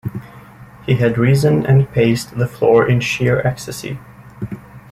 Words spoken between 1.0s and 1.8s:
risen